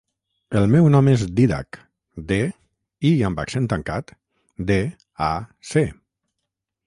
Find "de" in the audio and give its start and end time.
2.31-2.39, 4.71-4.79